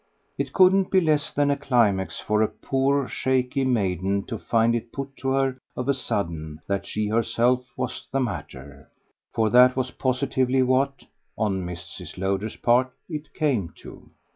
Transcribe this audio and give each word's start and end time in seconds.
It 0.35 0.51
couldn't 0.51 0.89
be 0.89 0.99
less 0.99 1.31
than 1.31 1.51
a 1.51 1.55
climax 1.55 2.19
for 2.19 2.41
a 2.41 2.47
poor 2.47 3.07
shaky 3.07 3.63
maiden 3.63 4.23
to 4.23 4.39
find 4.39 4.73
it 4.75 4.91
put 4.91 5.15
to 5.17 5.29
her 5.29 5.57
of 5.75 5.87
a 5.87 5.93
sudden 5.93 6.59
that 6.65 6.87
she 6.87 7.07
herself 7.07 7.67
was 7.77 8.07
the 8.11 8.19
matter 8.19 8.89
for 9.31 9.51
that 9.51 9.75
was 9.75 9.91
positively 9.91 10.63
what, 10.63 11.05
on 11.37 11.63
Mrs. 11.63 12.17
Lowder's 12.17 12.55
part, 12.55 12.91
it 13.09 13.31
came 13.35 13.73
to. 13.75 14.09